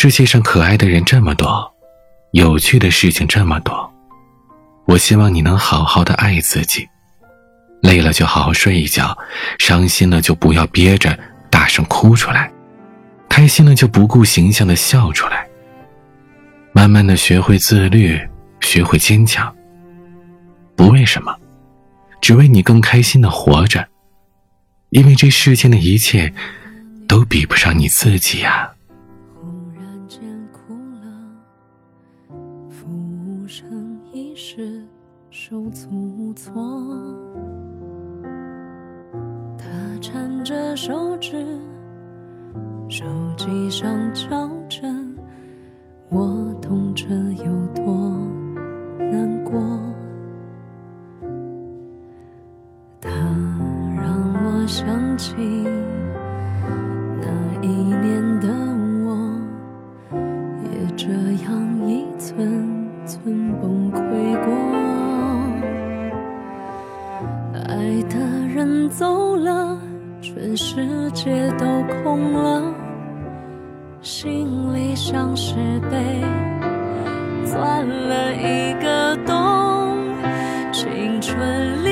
[0.00, 1.74] 世界上可爱的人这么多，
[2.30, 3.92] 有趣的事情这么多。
[4.86, 6.88] 我希望你能好好的爱自己，
[7.82, 9.18] 累了就好好睡一觉，
[9.58, 11.18] 伤心了就不要憋着
[11.50, 12.48] 大声哭出来，
[13.28, 15.44] 开心了就不顾形象的笑出来。
[16.70, 18.20] 慢慢的学会自律，
[18.60, 19.52] 学会坚强。
[20.76, 21.36] 不为什么，
[22.20, 23.84] 只为你更开心的活着。
[24.90, 26.32] 因为这世间的一切，
[27.08, 28.70] 都比不上你自己呀。
[33.48, 34.84] 一生一世，
[35.30, 36.54] 手足无措。
[39.56, 39.66] 他
[40.02, 41.58] 颤着手指，
[42.90, 43.06] 手
[43.38, 44.86] 机上敲着，
[46.10, 47.06] 我痛着
[47.42, 47.66] 有
[67.68, 67.76] 爱
[68.08, 68.18] 的
[68.54, 69.78] 人走了，
[70.22, 71.66] 全世界都
[72.02, 72.62] 空了，
[74.00, 75.54] 心里像是
[75.90, 75.96] 被
[77.44, 79.98] 钻了一个洞，
[80.72, 81.87] 青春里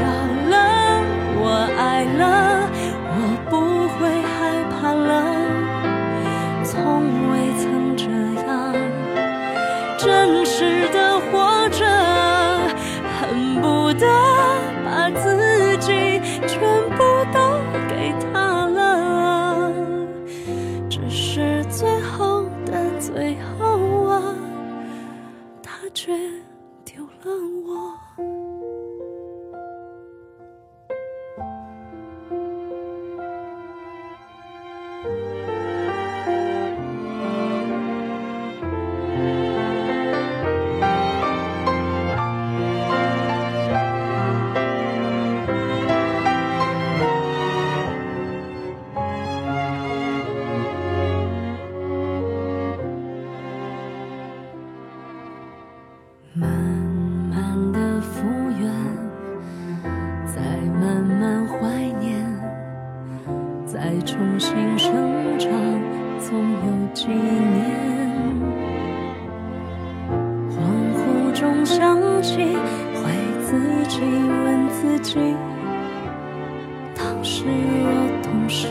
[0.00, 0.06] 笑
[0.48, 0.56] 了，
[1.36, 1.44] 我
[1.76, 2.24] 爱了。
[3.12, 3.14] 我
[3.50, 3.52] 不
[3.98, 5.12] 会害怕了，
[6.64, 6.72] 从
[7.30, 8.04] 未曾这
[8.46, 8.48] 样
[9.98, 11.84] 真实的活着，
[13.20, 13.20] 恨
[13.60, 14.06] 不得
[14.84, 15.92] 把自己
[16.46, 16.58] 全
[16.96, 17.38] 部都
[17.88, 19.70] 给他了，
[20.88, 24.22] 只是最后的最后啊，
[25.62, 26.16] 他却
[26.84, 27.30] 丢了
[27.66, 27.70] 我。
[35.02, 35.08] 慢
[57.30, 58.28] 慢的复
[58.60, 58.70] 原，
[60.26, 60.40] 再
[60.78, 61.58] 慢慢怀
[61.98, 61.99] 念，
[63.80, 64.92] 再重新生
[65.38, 65.50] 长，
[66.18, 67.16] 总有几年。
[70.50, 70.52] 恍
[70.94, 72.36] 惚中想起，
[72.92, 73.58] 会自
[73.88, 75.18] 己问自己，
[76.94, 77.90] 当时若
[78.22, 78.66] 懂事，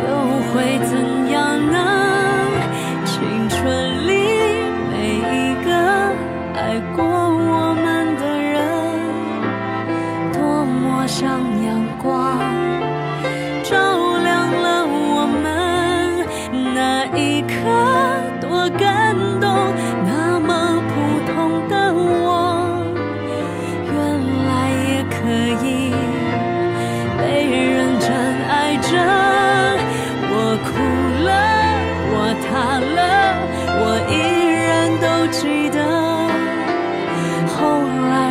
[0.00, 0.08] 又
[0.54, 0.96] 会怎
[1.30, 1.76] 样呢？
[3.04, 4.10] 青春里
[4.90, 5.68] 每一个
[6.54, 7.13] 爱过。
[32.96, 33.00] 了
[33.80, 34.12] 我依
[34.66, 35.76] 然都记得。
[37.54, 37.58] 后
[38.10, 38.23] 来